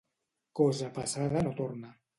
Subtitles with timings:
[0.59, 1.97] Cosa passada no torna.